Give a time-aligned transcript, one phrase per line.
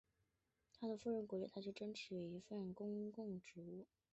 [0.73, 3.85] 他的夫人鼓励他去争取一份公共职务。